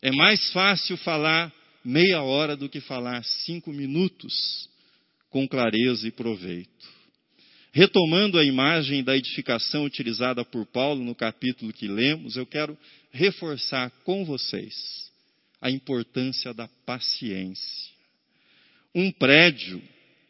É 0.01 0.11
mais 0.11 0.51
fácil 0.51 0.95
falar 0.97 1.53
meia 1.83 2.21
hora 2.21 2.55
do 2.55 2.69
que 2.69 2.79
falar 2.79 3.23
cinco 3.23 3.71
minutos 3.71 4.69
com 5.29 5.47
clareza 5.47 6.07
e 6.07 6.11
proveito. 6.11 6.97
Retomando 7.71 8.39
a 8.39 8.43
imagem 8.43 9.03
da 9.03 9.15
edificação 9.15 9.83
utilizada 9.83 10.43
por 10.43 10.65
Paulo 10.65 11.03
no 11.03 11.13
capítulo 11.13 11.73
que 11.73 11.87
lemos, 11.87 12.35
eu 12.35 12.45
quero 12.45 12.77
reforçar 13.11 13.91
com 14.03 14.25
vocês 14.25 14.73
a 15.61 15.69
importância 15.69 16.53
da 16.53 16.67
paciência. 16.85 17.91
Um 18.95 19.11
prédio, 19.11 19.81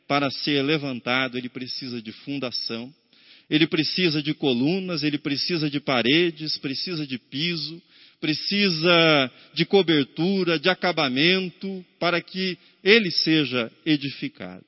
para 0.08 0.32
ser 0.32 0.62
levantado, 0.62 1.38
ele 1.38 1.50
precisa 1.50 2.02
de 2.02 2.12
fundação, 2.12 2.94
ele 3.50 3.68
precisa 3.68 4.22
de 4.22 4.34
colunas, 4.34 5.04
ele 5.04 5.18
precisa 5.18 5.70
de 5.70 5.80
paredes, 5.80 6.58
precisa 6.58 7.06
de 7.06 7.18
piso, 7.18 7.82
precisa 8.20 9.32
de 9.54 9.66
cobertura, 9.66 10.60
de 10.60 10.70
acabamento, 10.70 11.86
para 12.00 12.22
que 12.22 12.58
ele 12.84 13.12
seja 13.12 13.72
edificado. 13.86 14.66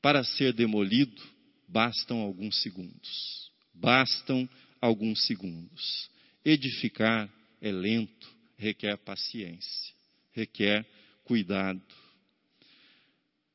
Para 0.00 0.24
ser 0.24 0.52
demolido, 0.52 1.22
bastam 1.68 2.20
alguns 2.20 2.60
segundos. 2.60 3.50
Bastam 3.74 4.48
alguns 4.80 5.24
segundos. 5.26 6.10
Edificar 6.44 7.30
é 7.60 7.70
lento, 7.70 8.28
requer 8.58 8.96
paciência, 8.98 9.94
requer 10.32 10.84
cuidado. 11.24 11.80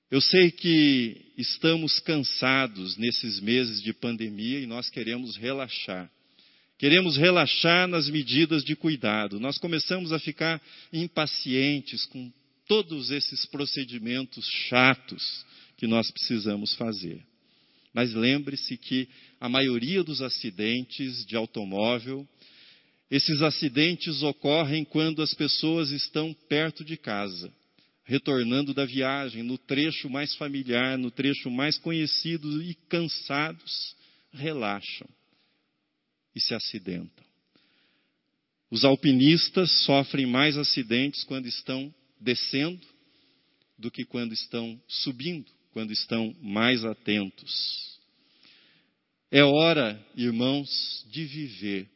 Eu 0.10 0.22
sei 0.22 0.52
que 0.52 1.18
estamos 1.38 2.00
cansados 2.00 2.96
nesses 2.96 3.42
meses 3.42 3.82
de 3.82 3.92
pandemia 3.92 4.60
e 4.60 4.66
nós 4.66 4.90
queremos 4.90 5.36
relaxar. 5.36 6.10
Queremos 6.78 7.18
relaxar 7.18 7.90
nas 7.90 8.10
medidas 8.10 8.64
de 8.64 8.74
cuidado. 8.74 9.38
Nós 9.38 9.58
começamos 9.58 10.14
a 10.14 10.20
ficar 10.20 10.62
impacientes 10.94 12.06
com 12.06 12.32
todos 12.70 13.12
esses 13.12 13.46
procedimentos 13.48 14.46
chatos 14.70 15.46
que 15.76 15.86
nós 15.86 16.10
precisamos 16.10 16.74
fazer. 16.76 17.22
Mas 17.94 18.14
lembre-se 18.14 18.78
que 18.78 19.10
a 19.42 19.50
maioria 19.50 20.06
dos 20.06 20.22
acidentes 20.22 21.26
de 21.26 21.36
automóvel, 21.36 22.26
esses 23.12 23.42
acidentes 23.42 24.24
ocorrem 24.24 24.86
quando 24.86 25.22
as 25.22 25.34
pessoas 25.34 25.92
estão 25.92 26.34
perto 26.48 26.86
de 26.86 26.96
casa, 26.96 27.52
retornando 28.08 28.74
da 28.74 28.86
viagem, 28.86 29.44
no 29.44 29.58
trecho 29.58 30.10
mais 30.10 30.34
familiar, 30.36 30.98
no 30.98 31.12
trecho 31.12 31.52
mais 31.52 31.78
conhecido 31.78 32.64
e 32.64 32.74
cansados, 32.88 33.96
relaxam 34.32 35.08
e 36.34 36.40
se 36.40 36.56
acidentam. 36.56 37.26
Os 38.72 38.86
alpinistas 38.86 39.70
sofrem 39.84 40.26
mais 40.26 40.58
acidentes 40.58 41.26
quando 41.26 41.48
estão 41.48 41.94
descendo 42.20 42.88
do 43.78 43.92
que 43.92 44.06
quando 44.06 44.34
estão 44.34 44.82
subindo, 44.88 45.52
quando 45.72 45.92
estão 45.92 46.34
mais 46.42 46.86
atentos. 46.86 48.00
É 49.30 49.44
hora, 49.44 50.02
irmãos, 50.16 51.06
de 51.12 51.26
viver 51.26 51.90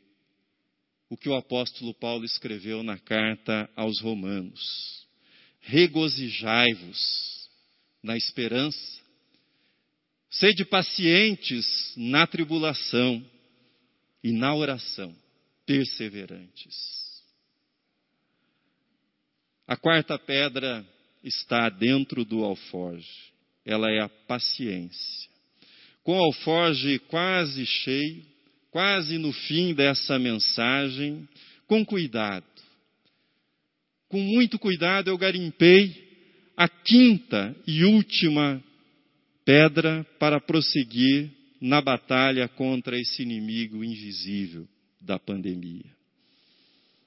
o 1.10 1.16
que 1.16 1.30
o 1.30 1.36
apóstolo 1.36 1.94
Paulo 1.94 2.26
escreveu 2.26 2.84
na 2.84 2.98
carta 2.98 3.70
aos 3.78 4.02
Romanos. 4.02 5.01
Regozijai-vos 5.62 7.50
na 8.04 8.18
esperança, 8.18 9.02
sede 10.30 10.66
pacientes 10.66 11.94
na 11.96 12.26
tribulação 12.26 13.24
e 14.24 14.32
na 14.32 14.54
oração, 14.56 15.16
perseverantes. 15.66 16.76
A 19.68 19.78
quarta 19.78 20.18
pedra 20.18 20.86
está 21.24 21.70
dentro 21.70 22.26
do 22.26 22.44
alforge, 22.44 23.32
ela 23.64 23.90
é 23.92 24.02
a 24.02 24.10
paciência 24.10 25.32
com 26.04 26.18
o 26.18 26.24
alforge 26.24 27.00
quase 27.00 27.66
cheio, 27.66 28.24
quase 28.70 29.18
no 29.18 29.32
fim 29.32 29.74
dessa 29.74 30.18
mensagem, 30.18 31.28
com 31.68 31.86
cuidado. 31.86 32.46
Com 34.12 34.20
muito 34.20 34.60
cuidado 34.60 35.10
eu 35.10 35.18
garimpei 35.18 35.96
a 36.58 36.68
quinta 36.68 37.56
e 37.66 37.86
última 37.86 38.62
pedra 39.46 40.06
para 40.20 40.38
prosseguir 40.38 41.32
na 41.62 41.80
batalha 41.80 42.46
contra 42.50 43.00
esse 43.00 43.24
inimigo 43.24 43.82
invisível 43.86 44.68
da 45.00 45.18
pandemia. 45.18 45.86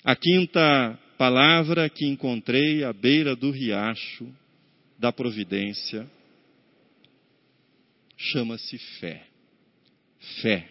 A 0.02 0.16
quinta 0.16 0.98
palavra 1.18 1.90
que 1.90 2.06
encontrei 2.06 2.82
à 2.84 2.92
beira 2.94 3.36
do 3.36 3.50
riacho 3.50 4.26
da 4.98 5.12
providência 5.12 6.10
chama-se 8.16 8.78
fé. 8.98 9.26
Fé. 10.40 10.70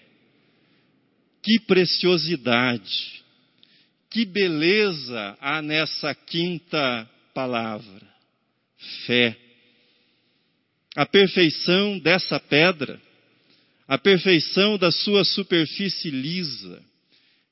Que 1.43 1.59
preciosidade, 1.59 3.22
que 4.13 4.25
beleza 4.25 5.35
há 5.41 5.59
nessa 5.59 6.13
quinta 6.13 7.09
palavra. 7.33 8.13
Fé. 9.07 9.35
A 10.95 11.03
perfeição 11.03 11.97
dessa 11.97 12.39
pedra, 12.39 13.01
a 13.87 13.97
perfeição 13.97 14.77
da 14.77 14.91
sua 14.91 15.25
superfície 15.25 16.11
lisa, 16.11 16.79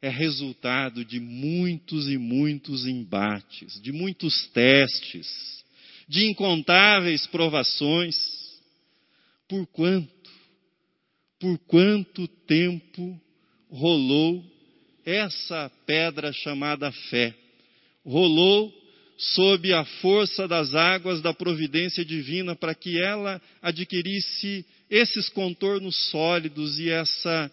é 0.04 0.10
resultado 0.10 1.04
de 1.04 1.20
muitos 1.20 2.08
e 2.08 2.18
muitos 2.20 2.86
embates, 2.86 3.82
de 3.82 3.92
muitos 3.92 4.48
testes, 4.50 5.66
de 6.08 6.30
incontáveis 6.30 7.26
provações 7.26 8.16
por 9.50 9.66
quanto, 9.68 10.30
por 11.40 11.58
quanto 11.60 12.28
tempo 12.28 13.20
rolou 13.68 14.61
essa 15.06 15.72
pedra 15.86 16.32
chamada 16.32 16.92
fé? 16.92 17.36
Rolou 18.06 18.74
sob 19.18 19.72
a 19.72 19.86
força 19.86 20.48
das 20.48 20.74
águas 20.74 21.22
da 21.22 21.34
providência 21.34 22.04
divina 22.04 22.56
para 22.56 22.74
que 22.74 23.00
ela 23.02 23.40
adquirisse 23.62 24.66
esses 24.90 25.30
contornos 25.30 26.10
sólidos 26.10 26.80
e 26.80 26.90
essa 26.90 27.52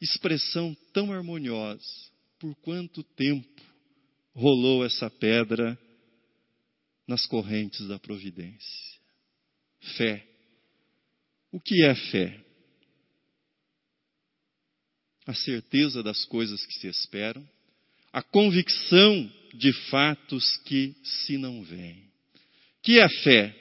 expressão 0.00 0.76
tão 0.92 1.12
harmoniosa. 1.12 1.84
Por 2.38 2.54
quanto 2.56 3.02
tempo 3.02 3.62
rolou 4.32 4.84
essa 4.84 5.10
pedra 5.10 5.76
nas 7.06 7.26
correntes 7.26 7.86
da 7.88 7.98
providência. 7.98 8.96
Fé. 9.96 10.26
O 11.50 11.60
que 11.60 11.84
é 11.84 11.94
fé? 11.94 12.45
A 15.26 15.34
certeza 15.34 16.02
das 16.02 16.24
coisas 16.24 16.64
que 16.64 16.74
se 16.74 16.86
esperam, 16.86 17.46
a 18.12 18.22
convicção 18.22 19.30
de 19.52 19.72
fatos 19.90 20.56
que 20.64 20.94
se 21.02 21.36
não 21.36 21.62
veem. 21.62 22.04
Que 22.82 23.00
é 23.00 23.08
fé? 23.08 23.54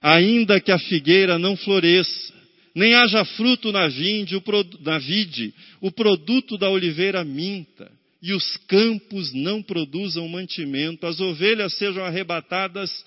Ainda 0.00 0.60
que 0.60 0.70
a 0.70 0.78
figueira 0.78 1.38
não 1.38 1.56
floresça, 1.56 2.34
nem 2.74 2.94
haja 2.94 3.24
fruto 3.24 3.72
na 3.72 3.88
vinde, 3.88 4.40
na 4.80 4.98
vide, 4.98 5.54
o 5.80 5.90
produto 5.90 6.56
da 6.56 6.68
oliveira 6.68 7.24
minta, 7.24 7.90
e 8.22 8.34
os 8.34 8.56
campos 8.68 9.32
não 9.32 9.62
produzam 9.62 10.28
mantimento, 10.28 11.06
as 11.06 11.18
ovelhas 11.20 11.74
sejam 11.74 12.04
arrebatadas 12.04 13.04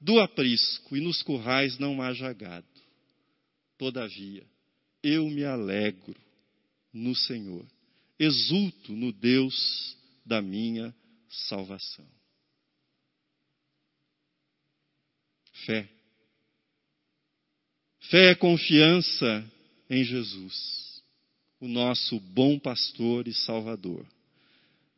do 0.00 0.18
aprisco, 0.18 0.96
e 0.96 1.00
nos 1.00 1.22
currais 1.22 1.78
não 1.78 2.00
haja 2.00 2.32
gado. 2.32 2.66
Todavia, 3.76 4.42
eu 5.02 5.28
me 5.28 5.44
alegro 5.44 6.16
no 6.98 7.14
Senhor, 7.14 7.64
exulto 8.18 8.92
no 8.92 9.12
Deus 9.12 9.96
da 10.26 10.42
minha 10.42 10.94
salvação. 11.48 12.06
Fé. 15.64 15.88
Fé 18.10 18.30
é 18.30 18.34
confiança 18.34 19.44
em 19.88 20.04
Jesus, 20.04 21.02
o 21.60 21.68
nosso 21.68 22.20
bom 22.20 22.58
pastor 22.58 23.26
e 23.26 23.32
salvador 23.32 24.06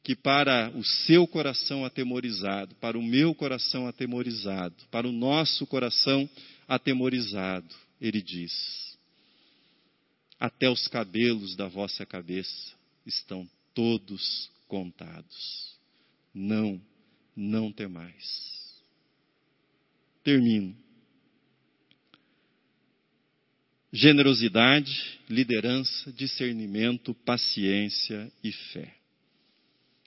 que 0.02 0.16
para 0.16 0.70
o 0.74 0.84
seu 0.84 1.26
coração 1.26 1.84
atemorizado, 1.84 2.74
para 2.76 2.98
o 2.98 3.02
meu 3.02 3.34
coração 3.34 3.86
atemorizado, 3.86 4.74
para 4.90 5.06
o 5.06 5.12
nosso 5.12 5.66
coração 5.66 6.28
atemorizado, 6.66 7.74
ele 8.00 8.22
diz: 8.22 8.89
Até 10.40 10.70
os 10.70 10.88
cabelos 10.88 11.54
da 11.54 11.68
vossa 11.68 12.06
cabeça 12.06 12.74
estão 13.04 13.46
todos 13.74 14.50
contados. 14.66 15.78
Não, 16.32 16.80
não 17.36 17.70
temais. 17.70 18.82
Termino. 20.24 20.74
Generosidade, 23.92 25.20
liderança, 25.28 26.10
discernimento, 26.12 27.12
paciência 27.14 28.32
e 28.42 28.50
fé. 28.50 28.94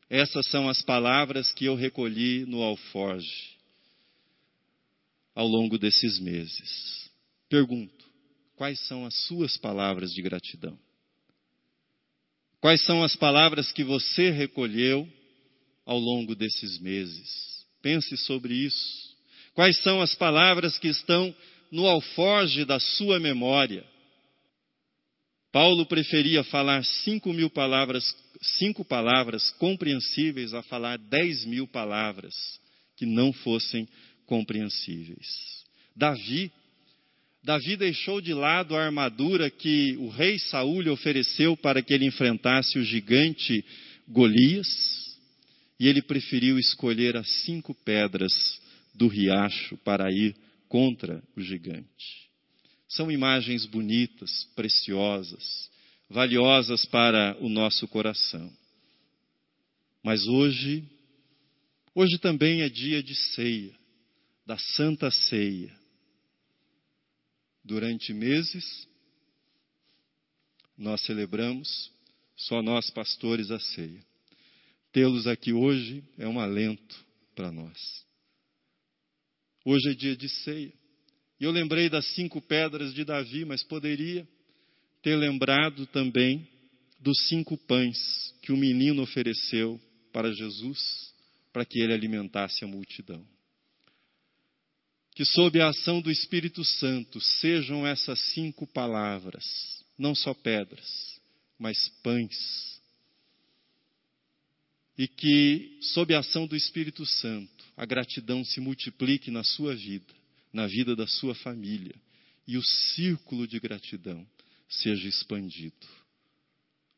Essas 0.09 0.47
são 0.47 0.67
as 0.67 0.81
palavras 0.81 1.51
que 1.51 1.65
eu 1.65 1.75
recolhi 1.75 2.43
no 2.45 2.63
alforge 2.63 3.53
ao 5.35 5.47
longo 5.47 5.77
desses 5.77 6.19
meses. 6.19 7.11
Pergunto: 7.49 8.12
quais 8.63 8.79
são 8.87 9.05
as 9.05 9.13
suas 9.25 9.57
palavras 9.57 10.13
de 10.13 10.21
gratidão? 10.21 10.79
Quais 12.61 12.81
são 12.85 13.03
as 13.03 13.13
palavras 13.13 13.73
que 13.73 13.83
você 13.83 14.29
recolheu 14.29 15.05
ao 15.85 15.99
longo 15.99 16.33
desses 16.33 16.79
meses? 16.79 17.65
Pense 17.81 18.15
sobre 18.15 18.53
isso. 18.53 19.17
Quais 19.53 19.77
são 19.83 20.01
as 20.01 20.15
palavras 20.15 20.77
que 20.77 20.87
estão 20.87 21.35
no 21.69 21.85
alforge 21.85 22.63
da 22.63 22.79
sua 22.79 23.19
memória? 23.19 23.85
Paulo 25.51 25.85
preferia 25.85 26.41
falar 26.45 26.85
cinco 26.85 27.33
mil 27.33 27.49
palavras 27.49 28.15
cinco 28.59 28.85
palavras 28.85 29.51
compreensíveis 29.59 30.53
a 30.53 30.63
falar 30.63 30.97
dez 30.97 31.43
mil 31.43 31.67
palavras 31.67 32.33
que 32.95 33.05
não 33.05 33.33
fossem 33.33 33.89
compreensíveis. 34.25 35.27
Davi, 35.93 36.49
Davi 37.43 37.75
deixou 37.75 38.21
de 38.21 38.33
lado 38.33 38.73
a 38.73 38.85
armadura 38.85 39.49
que 39.49 39.97
o 39.97 40.07
rei 40.07 40.39
Saul 40.39 40.79
lhe 40.81 40.89
ofereceu 40.89 41.57
para 41.57 41.81
que 41.81 41.93
ele 41.93 42.05
enfrentasse 42.05 42.79
o 42.79 42.83
gigante 42.83 43.65
Golias, 44.07 44.67
e 45.77 45.87
ele 45.87 46.01
preferiu 46.01 46.57
escolher 46.57 47.17
as 47.17 47.27
cinco 47.43 47.73
pedras 47.73 48.31
do 48.93 49.07
riacho 49.07 49.75
para 49.77 50.09
ir 50.09 50.35
contra 50.69 51.21
o 51.35 51.41
gigante. 51.41 52.29
São 52.87 53.11
imagens 53.11 53.65
bonitas, 53.65 54.45
preciosas, 54.55 55.69
valiosas 56.09 56.85
para 56.85 57.35
o 57.41 57.49
nosso 57.49 57.87
coração. 57.89 58.49
Mas 60.01 60.27
hoje, 60.27 60.83
hoje 61.93 62.17
também 62.19 62.61
é 62.61 62.69
dia 62.69 63.03
de 63.03 63.15
ceia, 63.15 63.73
da 64.45 64.57
Santa 64.57 65.11
Ceia. 65.11 65.82
Durante 67.63 68.13
meses, 68.13 68.87
nós 70.77 71.01
celebramos, 71.05 71.91
só 72.35 72.61
nós 72.61 72.89
pastores, 72.89 73.51
a 73.51 73.59
ceia. 73.59 74.03
Tê-los 74.91 75.27
aqui 75.27 75.53
hoje 75.53 76.03
é 76.17 76.27
um 76.27 76.39
alento 76.39 77.05
para 77.35 77.51
nós. 77.51 77.77
Hoje 79.65 79.91
é 79.91 79.93
dia 79.93 80.15
de 80.15 80.27
ceia. 80.27 80.73
E 81.39 81.45
eu 81.45 81.51
lembrei 81.51 81.89
das 81.89 82.05
cinco 82.13 82.41
pedras 82.41 82.93
de 82.93 83.03
Davi, 83.05 83.45
mas 83.45 83.63
poderia 83.63 84.27
ter 85.01 85.15
lembrado 85.15 85.85
também 85.87 86.47
dos 86.99 87.27
cinco 87.27 87.57
pães 87.57 87.97
que 88.41 88.51
o 88.51 88.57
menino 88.57 89.01
ofereceu 89.01 89.79
para 90.11 90.31
Jesus, 90.33 91.13
para 91.51 91.65
que 91.65 91.79
ele 91.79 91.93
alimentasse 91.93 92.63
a 92.63 92.67
multidão. 92.67 93.25
Que, 95.15 95.25
sob 95.25 95.61
a 95.61 95.69
ação 95.69 96.01
do 96.01 96.09
Espírito 96.09 96.63
Santo, 96.63 97.21
sejam 97.21 97.85
essas 97.85 98.19
cinco 98.33 98.65
palavras, 98.65 99.45
não 99.97 100.15
só 100.15 100.33
pedras, 100.33 101.19
mas 101.59 101.89
pães. 102.01 102.81
E 104.97 105.07
que, 105.07 105.77
sob 105.81 106.13
a 106.13 106.19
ação 106.19 106.47
do 106.47 106.55
Espírito 106.55 107.05
Santo, 107.05 107.63
a 107.77 107.85
gratidão 107.85 108.43
se 108.43 108.59
multiplique 108.59 109.31
na 109.31 109.43
sua 109.43 109.75
vida, 109.75 110.13
na 110.51 110.67
vida 110.67 110.95
da 110.95 111.07
sua 111.07 111.35
família, 111.35 111.95
e 112.47 112.57
o 112.57 112.63
círculo 112.63 113.47
de 113.47 113.59
gratidão 113.59 114.27
seja 114.67 115.07
expandido. 115.07 115.87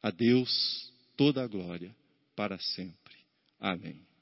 A 0.02 0.12
Deus 0.12 0.92
toda 1.18 1.44
a 1.44 1.48
glória 1.48 1.96
para 2.36 2.60
sempre. 2.60 3.16
Amém. 3.60 4.15